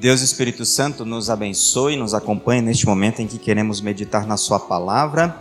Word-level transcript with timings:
Deus 0.00 0.22
Espírito 0.22 0.64
Santo 0.64 1.04
nos 1.04 1.28
abençoe, 1.28 1.94
nos 1.94 2.14
acompanhe 2.14 2.62
neste 2.62 2.86
momento 2.86 3.20
em 3.20 3.26
que 3.26 3.36
queremos 3.36 3.82
meditar 3.82 4.26
na 4.26 4.38
Sua 4.38 4.58
palavra, 4.58 5.36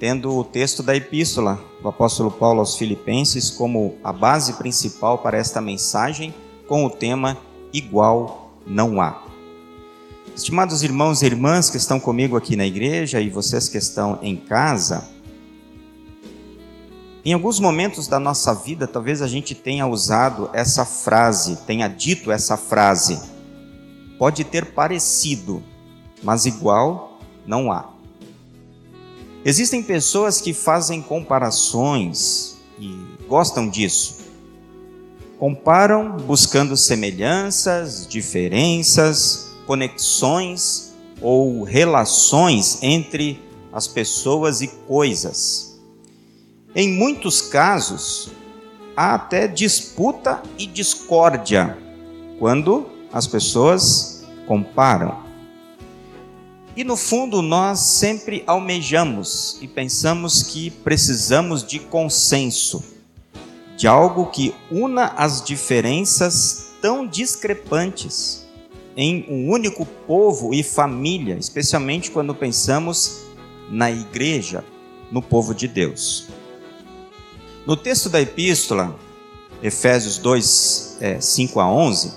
tendo 0.00 0.34
o 0.34 0.42
texto 0.42 0.82
da 0.82 0.96
epístola 0.96 1.62
do 1.82 1.88
apóstolo 1.90 2.30
Paulo 2.30 2.60
aos 2.60 2.74
Filipenses 2.74 3.50
como 3.50 3.98
a 4.02 4.10
base 4.10 4.54
principal 4.54 5.18
para 5.18 5.36
esta 5.36 5.60
mensagem, 5.60 6.34
com 6.66 6.86
o 6.86 6.90
tema 6.90 7.36
Igual 7.70 8.50
não 8.66 8.98
há. 8.98 9.22
Estimados 10.34 10.82
irmãos 10.82 11.20
e 11.20 11.26
irmãs 11.26 11.68
que 11.68 11.76
estão 11.76 12.00
comigo 12.00 12.34
aqui 12.34 12.56
na 12.56 12.64
igreja 12.64 13.20
e 13.20 13.28
vocês 13.28 13.68
que 13.68 13.76
estão 13.76 14.18
em 14.22 14.36
casa, 14.36 15.06
em 17.26 17.34
alguns 17.34 17.60
momentos 17.60 18.08
da 18.08 18.18
nossa 18.18 18.54
vida, 18.54 18.86
talvez 18.86 19.20
a 19.20 19.28
gente 19.28 19.54
tenha 19.54 19.86
usado 19.86 20.48
essa 20.54 20.86
frase, 20.86 21.56
tenha 21.66 21.88
dito 21.88 22.32
essa 22.32 22.56
frase. 22.56 23.27
Pode 24.18 24.44
ter 24.44 24.66
parecido, 24.72 25.62
mas 26.22 26.44
igual 26.44 27.20
não 27.46 27.70
há. 27.70 27.88
Existem 29.44 29.82
pessoas 29.82 30.40
que 30.40 30.52
fazem 30.52 31.00
comparações 31.00 32.58
e 32.78 32.92
gostam 33.28 33.68
disso. 33.68 34.18
Comparam 35.38 36.16
buscando 36.16 36.76
semelhanças, 36.76 38.06
diferenças, 38.06 39.52
conexões 39.66 40.92
ou 41.22 41.62
relações 41.62 42.82
entre 42.82 43.40
as 43.72 43.86
pessoas 43.86 44.60
e 44.60 44.66
coisas. 44.66 45.78
Em 46.74 46.92
muitos 46.92 47.40
casos, 47.40 48.30
há 48.96 49.14
até 49.14 49.46
disputa 49.46 50.42
e 50.58 50.66
discórdia 50.66 51.78
quando 52.38 52.97
as 53.12 53.26
pessoas 53.26 54.24
comparam. 54.46 55.26
E 56.76 56.84
no 56.84 56.96
fundo, 56.96 57.42
nós 57.42 57.80
sempre 57.80 58.44
almejamos 58.46 59.58
e 59.60 59.66
pensamos 59.66 60.42
que 60.42 60.70
precisamos 60.70 61.66
de 61.66 61.80
consenso, 61.80 62.84
de 63.76 63.88
algo 63.88 64.26
que 64.26 64.54
una 64.70 65.06
as 65.16 65.42
diferenças 65.42 66.68
tão 66.80 67.06
discrepantes 67.06 68.46
em 68.96 69.24
um 69.28 69.50
único 69.50 69.84
povo 69.84 70.54
e 70.54 70.62
família, 70.62 71.36
especialmente 71.36 72.10
quando 72.10 72.34
pensamos 72.34 73.22
na 73.70 73.90
igreja, 73.90 74.64
no 75.10 75.22
povo 75.22 75.54
de 75.54 75.66
Deus. 75.66 76.28
No 77.66 77.76
texto 77.76 78.08
da 78.08 78.20
epístola, 78.20 78.98
Efésios 79.62 80.18
2, 80.18 80.98
é, 81.00 81.20
5 81.20 81.60
a 81.60 81.70
11, 81.70 82.12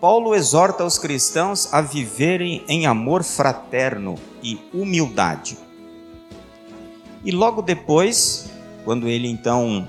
Paulo 0.00 0.34
exorta 0.34 0.84
os 0.84 0.96
cristãos 0.96 1.72
a 1.72 1.80
viverem 1.80 2.64
em 2.68 2.86
amor 2.86 3.24
fraterno 3.24 4.14
e 4.42 4.58
humildade. 4.72 5.58
E 7.24 7.32
logo 7.32 7.62
depois, 7.62 8.48
quando 8.84 9.08
ele 9.08 9.26
então 9.26 9.88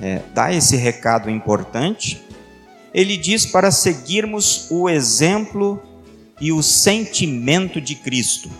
é, 0.00 0.20
dá 0.34 0.52
esse 0.52 0.76
recado 0.76 1.30
importante, 1.30 2.22
ele 2.92 3.16
diz 3.16 3.46
para 3.46 3.70
seguirmos 3.70 4.66
o 4.70 4.90
exemplo 4.90 5.82
e 6.38 6.52
o 6.52 6.62
sentimento 6.62 7.80
de 7.80 7.94
Cristo. 7.94 8.50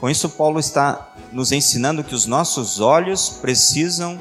Com 0.00 0.10
isso, 0.10 0.28
Paulo 0.30 0.58
está 0.58 1.14
nos 1.32 1.52
ensinando 1.52 2.02
que 2.02 2.14
os 2.14 2.26
nossos 2.26 2.80
olhos 2.80 3.28
precisam 3.28 4.20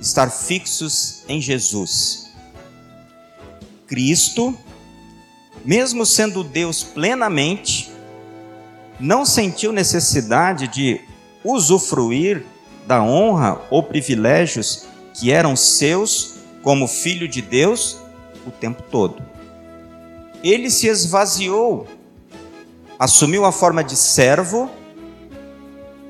estar 0.00 0.28
fixos 0.30 1.22
em 1.28 1.40
Jesus. 1.40 2.27
Cristo, 3.88 4.56
mesmo 5.64 6.06
sendo 6.06 6.44
Deus 6.44 6.84
plenamente, 6.84 7.90
não 9.00 9.24
sentiu 9.24 9.72
necessidade 9.72 10.68
de 10.68 11.00
usufruir 11.42 12.44
da 12.86 13.02
honra 13.02 13.60
ou 13.70 13.82
privilégios 13.82 14.86
que 15.14 15.32
eram 15.32 15.56
seus 15.56 16.36
como 16.62 16.86
filho 16.86 17.26
de 17.26 17.40
Deus 17.40 17.98
o 18.46 18.50
tempo 18.50 18.82
todo. 18.82 19.22
Ele 20.42 20.70
se 20.70 20.86
esvaziou, 20.86 21.88
assumiu 22.98 23.44
a 23.44 23.52
forma 23.52 23.82
de 23.82 23.96
servo 23.96 24.70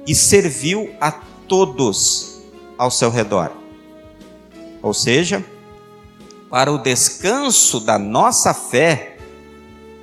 e 0.06 0.14
serviu 0.14 0.92
a 1.00 1.12
todos 1.12 2.40
ao 2.76 2.90
seu 2.90 3.10
redor. 3.10 3.52
Ou 4.82 4.92
seja, 4.92 5.44
para 6.50 6.72
o 6.72 6.78
descanso 6.78 7.80
da 7.80 7.98
nossa 7.98 8.54
fé, 8.54 9.16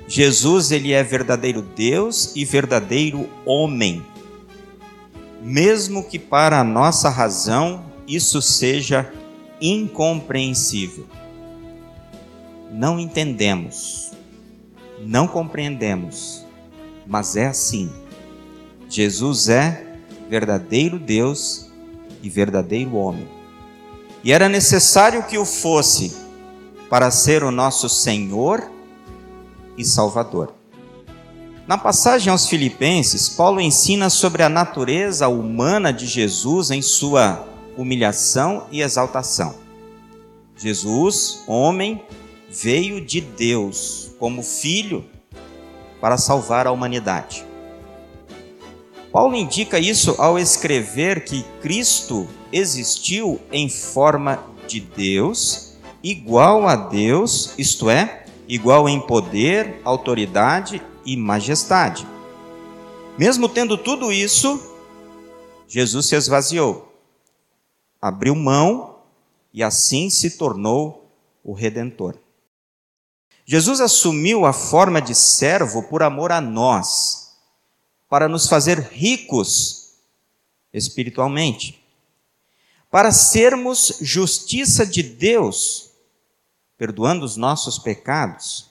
Jesus 0.06 0.70
ele 0.70 0.92
é 0.92 1.02
verdadeiro 1.02 1.60
Deus 1.60 2.32
e 2.36 2.44
verdadeiro 2.44 3.28
homem. 3.44 4.04
Mesmo 5.42 6.04
que 6.04 6.18
para 6.18 6.60
a 6.60 6.64
nossa 6.64 7.08
razão 7.08 7.84
isso 8.06 8.40
seja 8.40 9.12
incompreensível. 9.60 11.06
Não 12.70 12.98
entendemos, 12.98 14.12
não 15.00 15.26
compreendemos, 15.26 16.44
mas 17.06 17.34
é 17.34 17.46
assim. 17.46 17.90
Jesus 18.88 19.48
é 19.48 19.98
verdadeiro 20.28 20.98
Deus 20.98 21.68
e 22.22 22.30
verdadeiro 22.30 22.94
homem. 22.94 23.28
E 24.22 24.32
era 24.32 24.48
necessário 24.48 25.24
que 25.24 25.38
o 25.38 25.44
fosse 25.44 26.25
para 26.88 27.10
ser 27.10 27.42
o 27.42 27.50
nosso 27.50 27.88
Senhor 27.88 28.70
e 29.76 29.84
Salvador. 29.84 30.54
Na 31.66 31.76
passagem 31.76 32.30
aos 32.30 32.46
Filipenses, 32.46 33.28
Paulo 33.28 33.60
ensina 33.60 34.08
sobre 34.08 34.42
a 34.42 34.48
natureza 34.48 35.26
humana 35.26 35.92
de 35.92 36.06
Jesus 36.06 36.70
em 36.70 36.80
sua 36.80 37.44
humilhação 37.76 38.66
e 38.70 38.82
exaltação. 38.82 39.56
Jesus, 40.56 41.42
homem, 41.46 42.02
veio 42.48 43.04
de 43.04 43.20
Deus 43.20 44.12
como 44.18 44.42
filho 44.42 45.04
para 46.00 46.16
salvar 46.16 46.66
a 46.66 46.72
humanidade. 46.72 47.44
Paulo 49.12 49.34
indica 49.34 49.78
isso 49.78 50.14
ao 50.18 50.38
escrever 50.38 51.24
que 51.24 51.42
Cristo 51.60 52.28
existiu 52.52 53.40
em 53.50 53.68
forma 53.68 54.38
de 54.68 54.78
Deus, 54.78 55.65
igual 56.10 56.68
a 56.68 56.76
Deus, 56.76 57.52
isto 57.58 57.90
é, 57.90 58.24
igual 58.46 58.88
em 58.88 59.00
poder, 59.00 59.80
autoridade 59.82 60.80
e 61.04 61.16
majestade. 61.16 62.06
Mesmo 63.18 63.48
tendo 63.48 63.76
tudo 63.76 64.12
isso, 64.12 64.62
Jesus 65.66 66.06
se 66.06 66.14
esvaziou, 66.14 66.96
abriu 68.00 68.36
mão 68.36 69.00
e 69.52 69.64
assim 69.64 70.08
se 70.08 70.38
tornou 70.38 71.10
o 71.42 71.52
redentor. 71.52 72.16
Jesus 73.44 73.80
assumiu 73.80 74.46
a 74.46 74.52
forma 74.52 75.02
de 75.02 75.14
servo 75.14 75.82
por 75.88 76.04
amor 76.04 76.30
a 76.30 76.40
nós 76.40 77.32
para 78.08 78.28
nos 78.28 78.46
fazer 78.46 78.78
ricos 78.78 79.94
espiritualmente, 80.72 81.82
para 82.92 83.10
sermos 83.10 83.98
justiça 84.00 84.86
de 84.86 85.02
Deus, 85.02 85.86
perdoando 86.76 87.24
os 87.24 87.36
nossos 87.36 87.78
pecados. 87.78 88.70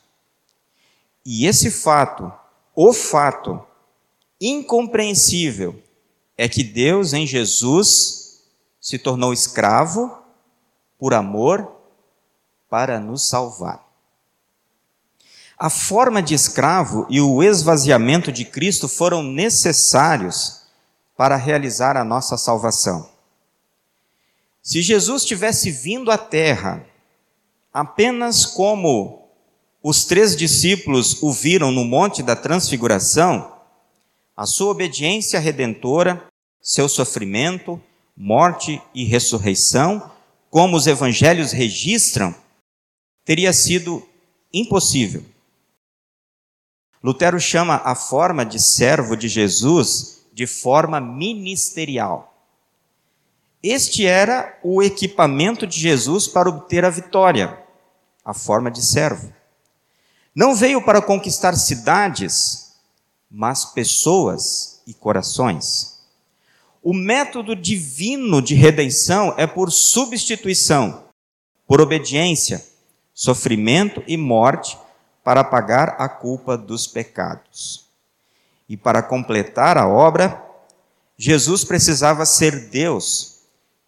E 1.25 1.45
esse 1.45 1.71
fato, 1.71 2.31
o 2.75 2.93
fato 2.93 3.65
incompreensível, 4.39 5.81
é 6.37 6.47
que 6.47 6.63
Deus 6.63 7.13
em 7.13 7.25
Jesus 7.25 8.43
se 8.79 8.99
tornou 8.99 9.33
escravo 9.33 10.17
por 10.99 11.13
amor 11.13 11.71
para 12.69 12.99
nos 12.99 13.27
salvar. 13.27 13.83
A 15.57 15.69
forma 15.69 16.21
de 16.21 16.33
escravo 16.33 17.07
e 17.09 17.21
o 17.21 17.41
esvaziamento 17.41 18.31
de 18.31 18.43
Cristo 18.43 18.89
foram 18.89 19.23
necessários 19.23 20.63
para 21.15 21.37
realizar 21.37 21.95
a 21.95 22.03
nossa 22.03 22.37
salvação. 22.37 23.09
Se 24.61 24.81
Jesus 24.81 25.23
tivesse 25.23 25.71
vindo 25.71 26.11
à 26.11 26.17
terra 26.17 26.85
apenas 27.75 28.45
como 28.45 29.27
os 29.83 30.05
três 30.05 30.33
discípulos 30.33 31.21
o 31.21 31.33
viram 31.33 31.73
no 31.73 31.83
Monte 31.83 32.23
da 32.23 32.33
Transfiguração, 32.33 33.53
a 34.33 34.45
sua 34.45 34.71
obediência 34.71 35.41
redentora, 35.41 36.25
seu 36.61 36.87
sofrimento, 36.87 37.81
morte 38.15 38.81
e 38.93 39.03
ressurreição, 39.03 40.09
como 40.49 40.77
os 40.77 40.87
evangelhos 40.87 41.51
registram, 41.51 42.33
teria 43.25 43.51
sido 43.51 44.07
impossível. 44.53 45.25
Lutero 47.03 47.41
chama 47.41 47.81
a 47.83 47.93
forma 47.93 48.45
de 48.45 48.57
servo 48.57 49.17
de 49.17 49.27
Jesus 49.27 50.25
de 50.31 50.47
forma 50.47 51.01
ministerial. 51.01 52.33
Este 53.61 54.05
era 54.05 54.57
o 54.63 54.81
equipamento 54.81 55.67
de 55.67 55.77
Jesus 55.77 56.25
para 56.25 56.47
obter 56.47 56.85
a 56.85 56.89
vitória, 56.89 57.64
a 58.25 58.33
forma 58.33 58.71
de 58.71 58.83
servo. 58.83 59.31
Não 60.35 60.55
veio 60.55 60.83
para 60.83 61.01
conquistar 61.01 61.55
cidades, 61.55 62.73
mas 63.29 63.63
pessoas 63.63 64.81
e 64.87 64.93
corações. 64.93 65.99
O 66.81 66.93
método 66.93 67.55
divino 67.55 68.41
de 68.41 68.55
redenção 68.55 69.33
é 69.37 69.47
por 69.47 69.71
substituição, 69.71 71.05
por 71.67 71.79
obediência, 71.79 72.65
sofrimento 73.13 74.03
e 74.07 74.17
morte 74.17 74.77
para 75.23 75.43
pagar 75.43 75.95
a 75.97 76.09
culpa 76.09 76.57
dos 76.57 76.85
pecados. 76.85 77.85
E 78.67 78.75
para 78.75 79.01
completar 79.01 79.77
a 79.77 79.87
obra, 79.87 80.43
Jesus 81.17 81.63
precisava 81.63 82.25
ser 82.25 82.69
Deus 82.69 83.39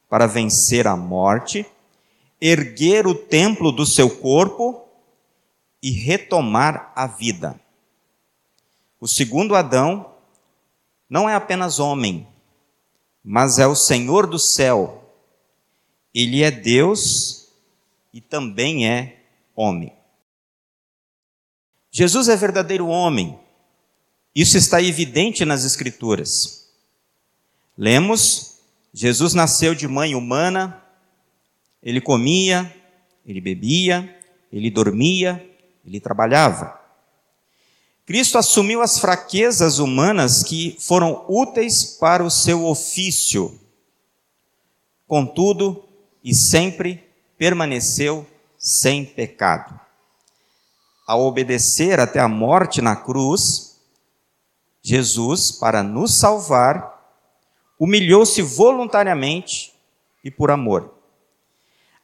para 0.09 0.25
vencer 0.25 0.87
a 0.87 0.95
morte, 0.95 1.65
erguer 2.39 3.07
o 3.07 3.15
templo 3.15 3.71
do 3.71 3.85
seu 3.85 4.09
corpo 4.09 4.87
e 5.81 5.91
retomar 5.91 6.91
a 6.95 7.07
vida. 7.07 7.59
O 8.99 9.07
segundo 9.07 9.55
Adão 9.55 10.13
não 11.09 11.29
é 11.29 11.35
apenas 11.35 11.79
homem, 11.79 12.27
mas 13.23 13.59
é 13.59 13.67
o 13.67 13.75
Senhor 13.75 14.27
do 14.27 14.39
céu. 14.39 15.13
Ele 16.13 16.43
é 16.43 16.49
Deus 16.51 17.49
e 18.11 18.19
também 18.19 18.87
é 18.87 19.23
homem. 19.55 19.93
Jesus 21.91 22.27
é 22.29 22.35
verdadeiro 22.35 22.87
homem. 22.87 23.39
Isso 24.35 24.57
está 24.57 24.81
evidente 24.81 25.43
nas 25.45 25.63
Escrituras. 25.63 26.71
Lemos: 27.77 28.59
Jesus 28.93 29.33
nasceu 29.33 29.75
de 29.75 29.87
mãe 29.87 30.15
humana, 30.15 30.83
ele 31.87 32.01
comia, 32.01 32.75
ele 33.25 33.39
bebia, 33.39 34.13
ele 34.51 34.69
dormia, 34.69 35.49
ele 35.85 36.01
trabalhava. 36.01 36.77
Cristo 38.05 38.37
assumiu 38.37 38.81
as 38.81 38.99
fraquezas 38.99 39.79
humanas 39.79 40.43
que 40.43 40.75
foram 40.81 41.23
úteis 41.29 41.85
para 41.85 42.25
o 42.25 42.29
seu 42.29 42.65
ofício. 42.65 43.57
Contudo, 45.07 45.81
e 46.21 46.35
sempre 46.35 47.01
permaneceu 47.37 48.27
sem 48.57 49.05
pecado. 49.05 49.79
Ao 51.07 51.21
obedecer 51.21 52.01
até 52.01 52.19
a 52.19 52.27
morte 52.27 52.81
na 52.81 52.97
cruz, 52.97 53.79
Jesus, 54.81 55.53
para 55.53 55.81
nos 55.81 56.15
salvar, 56.15 57.15
humilhou-se 57.79 58.41
voluntariamente 58.41 59.73
e 60.21 60.29
por 60.29 60.51
amor. 60.51 60.96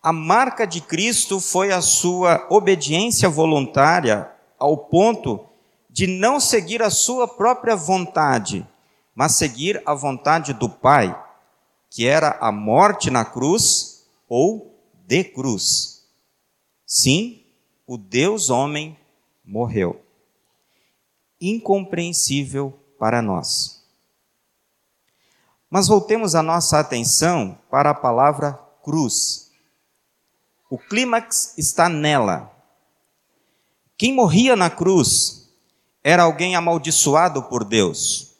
A 0.03 0.11
marca 0.11 0.67
de 0.67 0.81
Cristo 0.81 1.39
foi 1.39 1.71
a 1.71 1.79
sua 1.79 2.45
obediência 2.49 3.29
voluntária 3.29 4.29
ao 4.59 4.75
ponto 4.75 5.47
de 5.89 6.07
não 6.07 6.41
seguir 6.41 6.83
a 6.83 6.89
sua 6.89 7.25
própria 7.25 7.73
vontade, 7.73 8.67
mas 9.15 9.37
seguir 9.37 9.81
a 9.85 9.93
vontade 9.93 10.51
do 10.51 10.67
Pai, 10.67 11.17
que 11.89 12.05
era 12.05 12.37
a 12.41 12.51
morte 12.51 13.09
na 13.09 13.23
cruz 13.23 14.05
ou 14.27 14.77
de 15.07 15.23
cruz. 15.23 16.03
Sim, 16.85 17.41
o 17.87 17.97
Deus 17.97 18.49
homem 18.49 18.99
morreu. 19.45 20.01
Incompreensível 21.39 22.77
para 22.99 23.21
nós. 23.21 23.81
Mas 25.69 25.87
voltemos 25.87 26.35
a 26.35 26.43
nossa 26.43 26.77
atenção 26.77 27.57
para 27.69 27.91
a 27.91 27.95
palavra 27.95 28.59
cruz. 28.83 29.42
O 30.69 30.77
clímax 30.77 31.53
está 31.57 31.87
nela. 31.87 32.51
Quem 33.97 34.13
morria 34.13 34.55
na 34.55 34.69
cruz 34.69 35.49
era 36.03 36.23
alguém 36.23 36.55
amaldiçoado 36.55 37.43
por 37.43 37.63
Deus, 37.63 38.35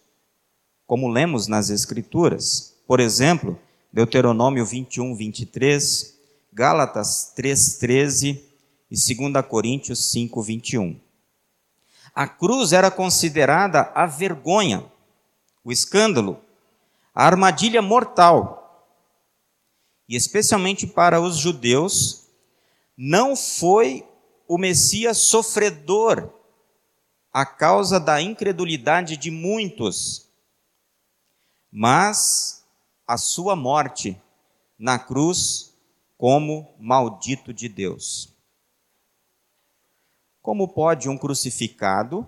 como 0.85 1.07
lemos 1.07 1.47
nas 1.47 1.69
Escrituras. 1.69 2.75
Por 2.85 2.99
exemplo, 2.99 3.57
Deuteronômio 3.91 4.65
21, 4.65 5.15
23, 5.15 6.17
Gálatas 6.51 7.31
3, 7.35 7.77
13 7.77 8.43
e 8.89 9.15
2 9.15 9.45
Coríntios 9.47 10.11
5, 10.11 10.41
21. 10.41 10.99
A 12.13 12.27
cruz 12.27 12.73
era 12.73 12.91
considerada 12.91 13.91
a 13.95 14.05
vergonha, 14.05 14.83
o 15.63 15.71
escândalo, 15.71 16.39
a 17.13 17.25
armadilha 17.25 17.81
mortal. 17.81 18.62
Especialmente 20.15 20.85
para 20.85 21.21
os 21.21 21.37
judeus, 21.37 22.27
não 22.97 23.35
foi 23.35 24.07
o 24.47 24.57
Messias 24.57 25.17
sofredor 25.17 26.31
a 27.31 27.45
causa 27.45 27.99
da 27.99 28.21
incredulidade 28.21 29.17
de 29.17 29.31
muitos, 29.31 30.29
mas 31.71 32.63
a 33.07 33.17
sua 33.17 33.55
morte 33.55 34.21
na 34.77 34.99
cruz 34.99 35.73
como 36.17 36.75
maldito 36.79 37.51
de 37.51 37.67
Deus. 37.67 38.31
Como 40.41 40.67
pode 40.67 41.09
um 41.09 41.17
crucificado, 41.17 42.27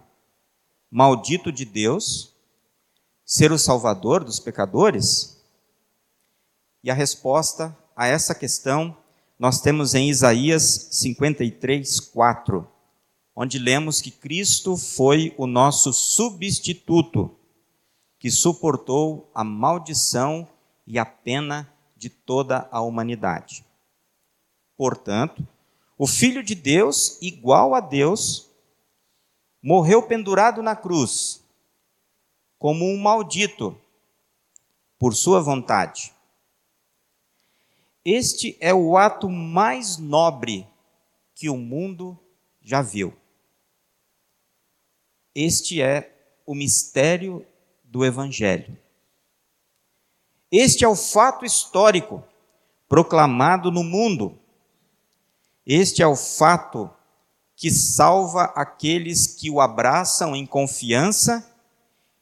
maldito 0.90 1.52
de 1.52 1.66
Deus, 1.66 2.34
ser 3.24 3.52
o 3.52 3.60
salvador 3.60 4.24
dos 4.24 4.40
pecadores? 4.40 5.35
E 6.86 6.92
a 6.92 6.94
resposta 6.94 7.76
a 7.96 8.06
essa 8.06 8.36
questão 8.36 8.96
nós 9.40 9.60
temos 9.60 9.96
em 9.96 10.08
Isaías 10.08 10.90
53, 10.92 12.00
4 12.00 12.68
onde 13.36 13.58
lemos 13.58 14.02
que 14.02 14.12
Cristo 14.12 14.78
foi 14.78 15.34
o 15.36 15.48
nosso 15.48 15.92
substituto, 15.92 17.36
que 18.20 18.30
suportou 18.30 19.30
a 19.34 19.44
maldição 19.44 20.48
e 20.86 21.00
a 21.00 21.06
pena 21.06 21.68
de 21.98 22.08
toda 22.08 22.70
a 22.72 22.82
humanidade. 22.82 23.66
Portanto, 24.78 25.46
o 25.98 26.06
Filho 26.06 26.44
de 26.44 26.54
Deus, 26.54 27.18
igual 27.20 27.74
a 27.74 27.80
Deus, 27.80 28.48
morreu 29.60 30.04
pendurado 30.04 30.62
na 30.62 30.76
cruz, 30.76 31.44
como 32.60 32.86
um 32.86 32.98
maldito, 32.98 33.76
por 35.00 35.16
sua 35.16 35.42
vontade. 35.42 36.15
Este 38.06 38.56
é 38.60 38.72
o 38.72 38.96
ato 38.98 39.28
mais 39.28 39.98
nobre 39.98 40.68
que 41.34 41.50
o 41.50 41.58
mundo 41.58 42.16
já 42.62 42.80
viu. 42.80 43.18
Este 45.34 45.82
é 45.82 46.16
o 46.46 46.54
mistério 46.54 47.44
do 47.84 48.06
Evangelho. 48.06 48.78
Este 50.52 50.86
é 50.86 50.88
o 50.88 50.96
fato 50.96 51.44
histórico 51.44 52.24
proclamado 52.88 53.72
no 53.72 53.84
mundo. 53.84 54.38
Este 55.66 56.04
é 56.04 56.08
o 56.08 56.16
fato 56.16 56.88
que 57.56 57.72
salva 57.72 58.44
aqueles 58.56 59.26
que 59.26 59.50
o 59.50 59.60
abraçam 59.60 60.36
em 60.36 60.46
confiança 60.46 61.52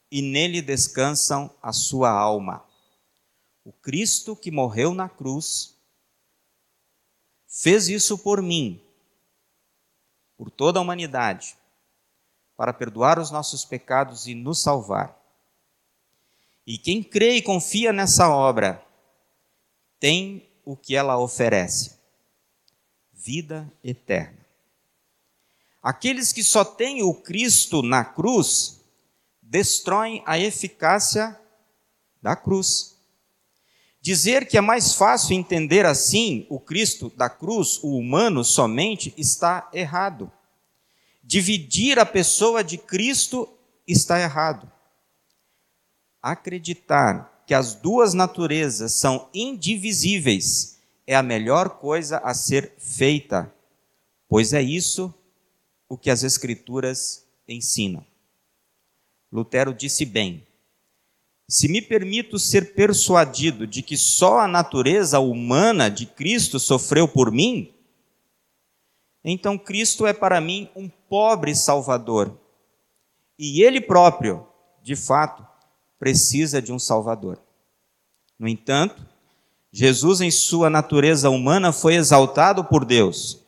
e 0.10 0.22
nele 0.22 0.62
descansam 0.62 1.52
a 1.62 1.74
sua 1.74 2.10
alma. 2.10 2.64
O 3.66 3.74
Cristo 3.74 4.34
que 4.34 4.50
morreu 4.50 4.94
na 4.94 5.10
cruz 5.10 5.73
fez 7.56 7.88
isso 7.88 8.18
por 8.18 8.42
mim, 8.42 8.82
por 10.36 10.50
toda 10.50 10.80
a 10.80 10.82
humanidade 10.82 11.56
para 12.58 12.74
perdoar 12.74 13.20
os 13.20 13.30
nossos 13.30 13.64
pecados 13.64 14.28
e 14.28 14.34
nos 14.34 14.62
salvar. 14.62 15.20
E 16.66 16.78
quem 16.78 17.04
crê 17.04 17.36
e 17.36 17.42
confia 17.42 17.92
nessa 17.92 18.30
obra 18.30 18.84
tem 20.00 20.50
o 20.66 20.76
que 20.76 20.96
ela 20.96 21.18
oferece: 21.18 21.98
vida 23.12 23.72
eterna. 23.84 24.44
Aqueles 25.82 26.32
que 26.32 26.44
só 26.44 26.64
têm 26.64 27.04
o 27.04 27.14
Cristo 27.14 27.82
na 27.82 28.06
cruz 28.06 28.82
destroem 29.42 30.24
a 30.26 30.40
eficácia 30.40 31.40
da 32.22 32.36
cruz. 32.36 32.93
Dizer 34.04 34.48
que 34.48 34.58
é 34.58 34.62
mais 34.62 34.94
fácil 34.94 35.36
entender 35.36 35.84
assim 35.84 36.46
o 36.48 36.60
Cristo 36.60 37.12
da 37.18 37.28
cruz, 37.28 37.80
o 37.82 37.98
humano 37.98 38.44
somente, 38.44 39.12
está 39.18 39.68
errado 39.74 40.32
dividir 41.24 41.98
a 41.98 42.06
pessoa 42.06 42.64
de 42.64 42.78
Cristo 42.78 43.48
está 43.88 44.20
errado. 44.20 44.70
Acreditar 46.22 47.44
que 47.48 47.54
as 47.54 47.76
duas 47.76 48.14
naturezas 48.14 48.94
são 48.94 49.30
indivisíveis 49.34 50.80
é 51.06 51.16
a 51.16 51.24
melhor 51.24 51.80
coisa 51.80 52.18
a 52.20 52.34
ser 52.34 52.74
feita, 52.78 53.54
pois 54.28 54.54
é 54.54 54.62
isso 54.62 55.14
o 55.90 55.98
que 55.98 56.10
as 56.10 56.24
Escrituras 56.24 57.26
ensinam. 57.48 58.06
Lutero 59.32 59.74
disse 59.74 60.06
bem: 60.06 60.46
se 61.48 61.68
me 61.68 61.82
permito 61.82 62.40
ser 62.40 62.74
persuadido 62.74 63.68
de 63.68 63.82
que 63.82 63.98
só 63.98 64.40
a 64.40 64.48
natureza 64.48 65.20
humana 65.20 65.90
de 65.90 66.06
Cristo 66.06 66.60
sofreu 66.60 67.08
por 67.08 67.32
mim, 67.32 67.74
então 69.24 69.58
Cristo 69.58 70.06
é 70.06 70.14
para 70.14 70.42
mim 70.42 70.70
um 70.76 70.90
pobre 70.90 71.56
Salvador. 71.56 72.38
E 73.38 73.62
Ele 73.64 73.80
próprio, 73.80 74.46
de 74.82 74.96
fato, 74.96 75.46
precisa 75.98 76.62
de 76.62 76.72
um 76.74 76.80
Salvador. 76.80 77.40
No 78.38 78.48
entanto, 78.48 79.06
Jesus, 79.72 80.22
em 80.22 80.30
sua 80.30 80.70
natureza 80.70 81.30
humana, 81.30 81.72
foi 81.72 81.96
exaltado 81.96 82.64
por 82.64 82.86
Deus. 82.86 83.42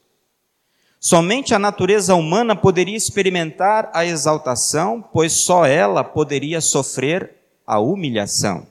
Somente 0.99 1.53
a 1.53 1.59
natureza 1.59 2.15
humana 2.15 2.55
poderia 2.55 2.95
experimentar 2.95 3.91
a 3.93 4.05
exaltação, 4.05 5.01
pois 5.01 5.33
só 5.33 5.65
ela 5.65 6.03
poderia 6.03 6.61
sofrer 6.61 7.35
a 7.65 7.79
humilhação. 7.79 8.67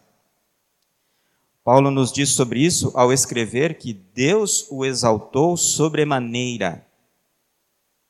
Paulo 1.65 1.91
nos 1.91 2.13
diz 2.13 2.31
sobre 2.31 2.61
isso 2.61 2.93
ao 2.95 3.13
escrever 3.13 3.79
que 3.79 3.95
Deus 3.95 4.67
o 4.71 4.85
exaltou 4.85 5.57
sobremaneira. 5.57 6.87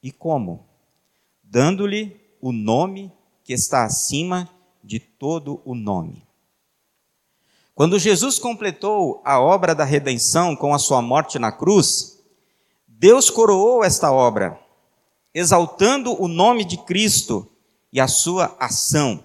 E 0.02 0.10
como? 0.10 0.66
Dando-lhe 1.42 2.20
o 2.40 2.50
nome 2.50 3.12
que 3.44 3.52
está 3.52 3.84
acima 3.84 4.50
de 4.82 4.98
todo 4.98 5.60
o 5.64 5.74
nome. 5.74 6.26
Quando 7.74 7.98
Jesus 7.98 8.38
completou 8.38 9.22
a 9.24 9.40
obra 9.40 9.74
da 9.74 9.84
redenção 9.84 10.54
com 10.54 10.74
a 10.74 10.78
sua 10.78 11.00
morte 11.00 11.38
na 11.38 11.50
cruz, 11.50 12.22
Deus 12.86 13.30
coroou 13.30 13.84
esta 13.84 14.12
obra, 14.12 14.58
exaltando 15.32 16.20
o 16.22 16.28
nome 16.28 16.64
de 16.64 16.76
Cristo 16.76 17.48
e 17.92 18.00
a 18.00 18.06
sua 18.06 18.56
ação. 18.58 19.22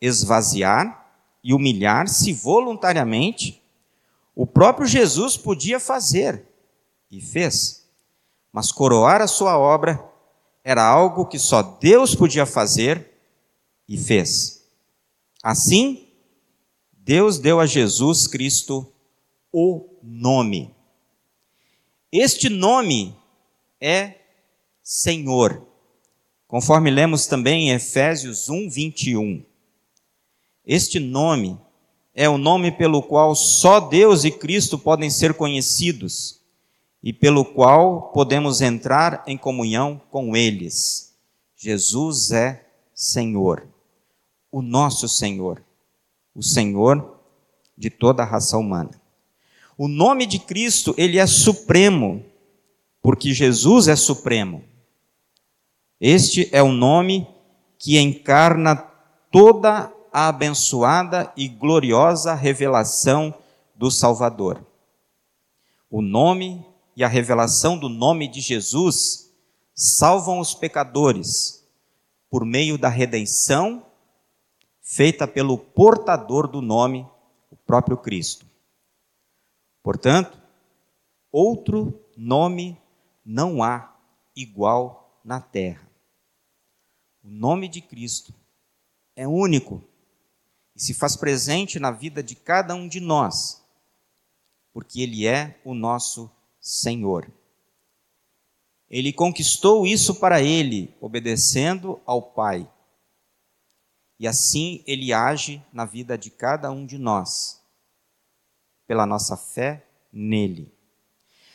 Esvaziar 0.00 1.06
e 1.42 1.54
humilhar-se 1.54 2.32
voluntariamente, 2.32 3.62
o 4.34 4.46
próprio 4.46 4.86
Jesus 4.86 5.36
podia 5.36 5.78
fazer 5.78 6.44
e 7.10 7.20
fez. 7.20 7.88
Mas 8.52 8.72
coroar 8.72 9.22
a 9.22 9.26
sua 9.26 9.58
obra 9.58 10.04
era 10.64 10.84
algo 10.84 11.26
que 11.26 11.38
só 11.38 11.62
Deus 11.62 12.14
podia 12.14 12.44
fazer 12.44 13.12
e 13.88 13.96
fez. 13.96 14.66
Assim, 15.42 16.08
Deus 16.92 17.38
deu 17.38 17.60
a 17.60 17.66
Jesus 17.66 18.26
Cristo 18.26 18.92
o 19.52 19.88
nome. 20.02 20.74
Este 22.10 22.48
nome 22.48 23.16
é 23.80 24.14
Senhor, 24.82 25.66
conforme 26.48 26.90
lemos 26.90 27.26
também 27.26 27.68
em 27.68 27.72
Efésios 27.72 28.48
1, 28.48 28.68
21. 28.68 29.44
Este 30.66 30.98
nome 30.98 31.56
é 32.12 32.28
o 32.28 32.36
nome 32.36 32.72
pelo 32.72 33.00
qual 33.00 33.36
só 33.36 33.78
Deus 33.78 34.24
e 34.24 34.32
Cristo 34.32 34.76
podem 34.76 35.08
ser 35.08 35.34
conhecidos 35.34 36.40
e 37.00 37.12
pelo 37.12 37.44
qual 37.44 38.10
podemos 38.10 38.60
entrar 38.60 39.22
em 39.28 39.38
comunhão 39.38 40.00
com 40.10 40.36
eles. 40.36 41.14
Jesus 41.56 42.32
é 42.32 42.66
Senhor, 42.92 43.68
o 44.50 44.60
nosso 44.60 45.08
Senhor, 45.08 45.62
o 46.34 46.42
Senhor 46.42 47.16
de 47.78 47.88
toda 47.88 48.24
a 48.24 48.26
raça 48.26 48.58
humana. 48.58 49.00
O 49.78 49.86
nome 49.86 50.26
de 50.26 50.40
Cristo, 50.40 50.94
ele 50.98 51.18
é 51.18 51.26
supremo, 51.28 52.24
porque 53.00 53.32
Jesus 53.32 53.86
é 53.86 53.94
supremo. 53.94 54.64
Este 56.00 56.48
é 56.50 56.60
o 56.62 56.72
nome 56.72 57.28
que 57.78 58.00
encarna 58.00 58.76
toda 59.30 59.92
a 60.16 60.28
abençoada 60.28 61.30
e 61.36 61.46
gloriosa 61.46 62.32
revelação 62.32 63.34
do 63.74 63.90
Salvador. 63.90 64.66
O 65.90 66.00
nome 66.00 66.64
e 66.96 67.04
a 67.04 67.06
revelação 67.06 67.76
do 67.76 67.90
nome 67.90 68.26
de 68.26 68.40
Jesus 68.40 69.30
salvam 69.74 70.40
os 70.40 70.54
pecadores 70.54 71.62
por 72.30 72.46
meio 72.46 72.78
da 72.78 72.88
redenção 72.88 73.84
feita 74.80 75.28
pelo 75.28 75.58
portador 75.58 76.48
do 76.48 76.62
nome, 76.62 77.06
o 77.50 77.56
próprio 77.56 77.98
Cristo. 77.98 78.46
Portanto, 79.82 80.40
outro 81.30 81.92
nome 82.16 82.80
não 83.22 83.62
há 83.62 83.94
igual 84.34 85.20
na 85.22 85.42
terra. 85.42 85.86
O 87.22 87.28
nome 87.28 87.68
de 87.68 87.82
Cristo 87.82 88.32
é 89.14 89.28
único 89.28 89.84
e 90.76 90.80
se 90.80 90.92
faz 90.92 91.16
presente 91.16 91.80
na 91.80 91.90
vida 91.90 92.22
de 92.22 92.34
cada 92.34 92.74
um 92.74 92.86
de 92.86 93.00
nós, 93.00 93.64
porque 94.74 95.00
Ele 95.00 95.26
é 95.26 95.58
o 95.64 95.72
nosso 95.72 96.30
Senhor. 96.60 97.32
Ele 98.90 99.10
conquistou 99.10 99.86
isso 99.86 100.16
para 100.16 100.42
Ele, 100.42 100.94
obedecendo 101.00 101.98
ao 102.04 102.20
Pai. 102.20 102.70
E 104.20 104.28
assim 104.28 104.84
Ele 104.86 105.14
age 105.14 105.64
na 105.72 105.86
vida 105.86 106.18
de 106.18 106.30
cada 106.30 106.70
um 106.70 106.84
de 106.84 106.98
nós, 106.98 107.62
pela 108.86 109.06
nossa 109.06 109.34
fé 109.34 109.86
nele. 110.12 110.70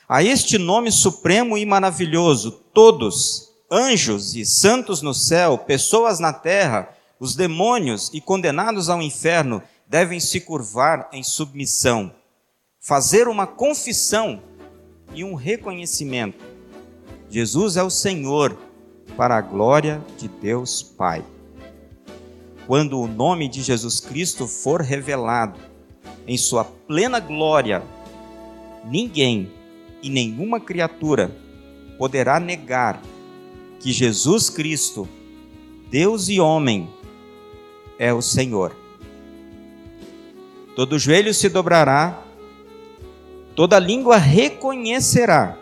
A 0.09 0.23
este 0.23 0.57
nome 0.57 0.91
supremo 0.91 1.57
e 1.57 1.65
maravilhoso, 1.65 2.51
todos, 2.73 3.53
anjos 3.71 4.35
e 4.35 4.45
santos 4.45 5.01
no 5.01 5.13
céu, 5.13 5.59
pessoas 5.59 6.19
na 6.19 6.33
terra, 6.33 6.97
os 7.21 7.35
demônios 7.35 8.09
e 8.11 8.19
condenados 8.19 8.89
ao 8.89 8.99
inferno 8.99 9.61
devem 9.85 10.19
se 10.19 10.41
curvar 10.41 11.07
em 11.13 11.21
submissão, 11.21 12.11
fazer 12.79 13.27
uma 13.27 13.45
confissão 13.45 14.41
e 15.13 15.23
um 15.23 15.35
reconhecimento. 15.35 16.43
Jesus 17.29 17.77
é 17.77 17.83
o 17.83 17.91
Senhor, 17.91 18.57
para 19.15 19.37
a 19.37 19.41
glória 19.41 20.03
de 20.17 20.27
Deus 20.27 20.81
Pai. 20.81 21.23
Quando 22.65 22.99
o 22.99 23.07
nome 23.07 23.47
de 23.47 23.61
Jesus 23.61 23.99
Cristo 23.99 24.47
for 24.47 24.81
revelado 24.81 25.59
em 26.25 26.37
sua 26.37 26.63
plena 26.63 27.19
glória, 27.19 27.83
ninguém 28.83 29.51
e 30.01 30.09
nenhuma 30.09 30.59
criatura 30.59 31.29
poderá 31.99 32.39
negar 32.39 32.99
que 33.79 33.91
Jesus 33.91 34.49
Cristo, 34.49 35.07
Deus 35.91 36.27
e 36.27 36.39
homem, 36.39 36.89
é 38.01 38.11
o 38.11 38.19
Senhor. 38.19 38.75
Todo 40.75 40.97
joelho 40.97 41.31
se 41.35 41.47
dobrará, 41.47 42.19
toda 43.55 43.77
língua 43.77 44.17
reconhecerá 44.17 45.55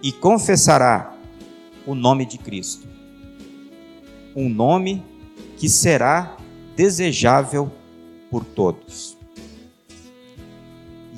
e 0.00 0.12
confessará 0.12 1.16
o 1.84 1.96
nome 1.96 2.24
de 2.26 2.38
Cristo. 2.38 2.86
Um 4.36 4.48
nome 4.48 5.04
que 5.56 5.68
será 5.68 6.36
desejável 6.76 7.72
por 8.30 8.44
todos. 8.44 9.18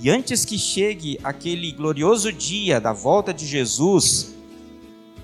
E 0.00 0.09
antes 0.09 0.47
que 0.47 0.57
chegue 0.57 1.21
aquele 1.23 1.71
glorioso 1.71 2.33
dia 2.33 2.81
da 2.81 2.95
volta 2.95 3.35
de 3.35 3.47
Jesus, 3.47 4.35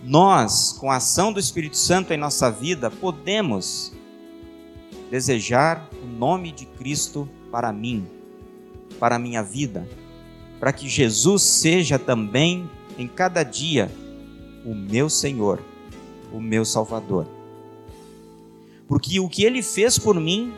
nós, 0.04 0.74
com 0.78 0.90
a 0.90 0.96
ação 0.96 1.32
do 1.32 1.40
Espírito 1.40 1.78
Santo 1.78 2.12
em 2.12 2.18
nossa 2.18 2.50
vida, 2.50 2.90
podemos 2.90 3.98
desejar 5.10 5.90
o 6.02 6.06
nome 6.06 6.52
de 6.52 6.64
Cristo 6.64 7.28
para 7.50 7.72
mim, 7.72 8.06
para 8.98 9.16
a 9.16 9.18
minha 9.18 9.42
vida, 9.42 9.86
para 10.58 10.72
que 10.72 10.88
Jesus 10.88 11.42
seja 11.42 11.98
também 11.98 12.70
em 12.96 13.08
cada 13.08 13.42
dia 13.42 13.90
o 14.64 14.74
meu 14.74 15.10
Senhor, 15.10 15.60
o 16.32 16.40
meu 16.40 16.64
Salvador. 16.64 17.26
Porque 18.86 19.18
o 19.18 19.28
que 19.28 19.44
ele 19.44 19.62
fez 19.62 19.98
por 19.98 20.18
mim, 20.20 20.52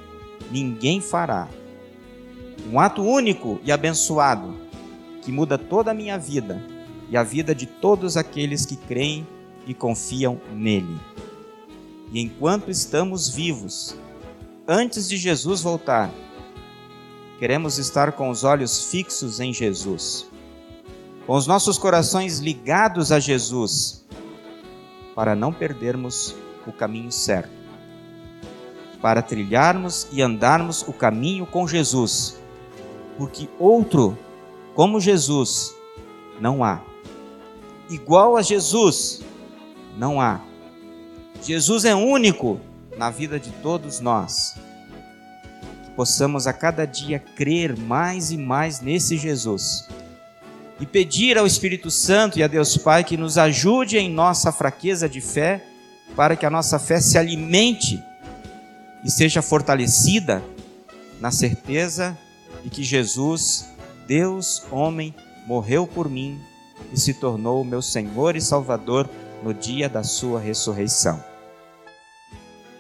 ninguém 0.51 1.01
fará. 1.01 1.49
Um 2.71 2.79
ato 2.79 3.03
único 3.03 3.61
e 3.65 3.73
abençoado 3.73 4.55
que 5.23 5.31
muda 5.31 5.57
toda 5.57 5.93
a 5.93 5.95
minha 5.95 6.19
vida 6.19 6.63
e 7.09 7.17
a 7.17 7.23
vida 7.23 7.55
de 7.55 7.67
todos 7.67 8.17
aqueles 8.17 8.67
que 8.67 8.77
creem 8.77 9.27
e 9.67 9.73
confiam 9.73 10.41
nele. 10.53 10.99
E 12.13 12.21
enquanto 12.21 12.71
estamos 12.71 13.29
vivos, 13.29 13.97
antes 14.67 15.09
de 15.09 15.17
Jesus 15.17 15.61
voltar, 15.61 16.11
queremos 17.39 17.79
estar 17.79 18.13
com 18.13 18.31
os 18.31 18.45
olhos 18.45 18.91
fixos 18.91 19.41
em 19.41 19.53
Jesus, 19.53 20.29
com 21.27 21.35
os 21.35 21.47
nossos 21.47 21.79
corações 21.79 22.39
ligados 22.39 23.11
a 23.11 23.19
Jesus, 23.19 24.07
para 25.15 25.35
não 25.35 25.53
perdermos 25.53 26.35
o 26.67 26.73
caminho 26.73 27.11
certo, 27.11 27.51
para 29.01 29.21
trilharmos 29.21 30.07
e 30.13 30.23
andarmos 30.23 30.83
o 30.83 30.93
caminho 30.93 31.45
com 31.45 31.67
Jesus, 31.67 32.41
porque 33.19 33.49
outro 33.59 34.17
como 34.75 35.01
Jesus 35.01 35.75
não 36.41 36.65
há. 36.65 36.81
Igual 37.91 38.37
a 38.37 38.43
Jesus 38.43 39.23
não 39.99 40.21
há. 40.21 40.41
Jesus 41.43 41.85
é 41.85 41.95
único 41.95 42.61
na 42.97 43.11
vida 43.11 43.39
de 43.39 43.51
todos 43.51 44.01
nós. 44.01 44.55
Que 45.85 45.91
possamos 45.93 46.47
a 46.47 46.53
cada 46.53 46.87
dia 46.87 47.19
crer 47.19 47.77
mais 47.77 48.31
e 48.31 48.37
mais 48.37 48.81
nesse 48.81 49.17
Jesus 49.17 49.89
e 50.83 50.87
pedir 50.87 51.39
ao 51.39 51.47
Espírito 51.47 51.93
Santo 51.93 52.41
e 52.41 52.43
a 52.43 52.49
Deus 52.49 52.77
Pai 52.77 53.05
que 53.05 53.17
nos 53.17 53.39
ajude 53.39 53.97
em 53.99 54.11
nossa 54.11 54.51
fraqueza 54.51 55.09
de 55.09 55.21
fé, 55.21 55.65
para 56.17 56.35
que 56.35 56.45
a 56.45 56.51
nossa 56.51 56.77
fé 56.77 57.01
se 57.01 57.17
alimente 57.17 58.03
e 59.05 59.09
seja 59.09 59.41
fortalecida 59.41 60.43
na 61.21 61.31
certeza 61.31 62.19
de 62.65 62.69
que 62.69 62.83
Jesus, 62.83 63.69
Deus, 64.09 64.65
homem, 64.73 65.15
morreu 65.47 65.87
por 65.87 66.09
mim 66.09 66.41
e 66.93 66.99
se 66.99 67.15
tornou 67.15 67.63
meu 67.63 67.81
Senhor 67.81 68.35
e 68.35 68.41
Salvador 68.41 69.09
no 69.41 69.55
dia 69.55 69.89
da 69.89 70.03
sua 70.03 70.41
ressurreição. 70.41 71.32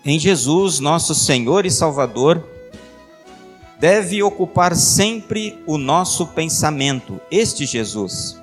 Em 0.04 0.18
Jesus, 0.18 0.80
nosso 0.80 1.14
Senhor 1.14 1.64
e 1.64 1.70
Salvador, 1.70 2.44
deve 3.78 4.20
ocupar 4.20 4.74
sempre 4.74 5.62
o 5.64 5.78
nosso 5.78 6.26
pensamento, 6.26 7.20
este 7.30 7.64
Jesus. 7.64 8.36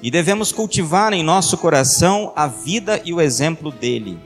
E 0.00 0.08
devemos 0.08 0.52
cultivar 0.52 1.12
em 1.12 1.24
nosso 1.24 1.58
coração 1.58 2.32
a 2.36 2.46
vida 2.46 3.02
e 3.04 3.12
o 3.12 3.20
exemplo 3.20 3.72
dele. 3.72 4.16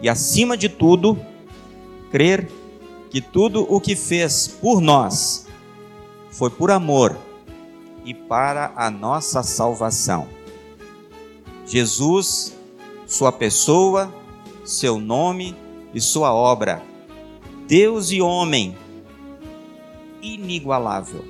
E 0.00 0.08
acima 0.08 0.56
de 0.56 0.70
tudo, 0.70 1.18
crer 2.10 2.50
que 3.10 3.20
tudo 3.20 3.66
o 3.68 3.78
que 3.78 3.94
fez 3.94 4.48
por 4.48 4.80
nós 4.80 5.46
foi 6.30 6.48
por 6.48 6.70
amor 6.70 7.18
e 8.02 8.14
para 8.14 8.72
a 8.76 8.90
nossa 8.90 9.42
salvação. 9.42 10.26
Jesus, 11.66 12.56
sua 13.06 13.30
pessoa, 13.30 14.10
seu 14.64 14.98
nome 14.98 15.54
e 15.92 16.00
sua 16.00 16.32
obra, 16.32 16.82
Deus 17.66 18.10
e 18.10 18.20
homem, 18.20 18.76
inigualável. 20.22 21.24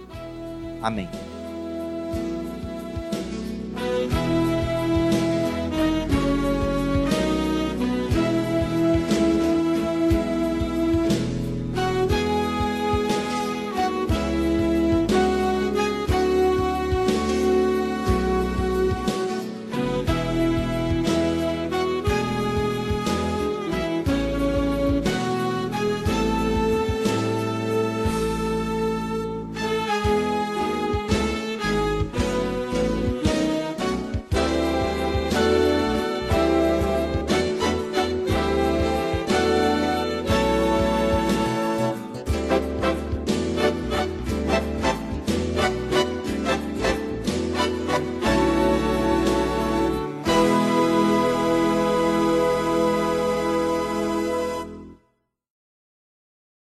Amém. 0.82 1.08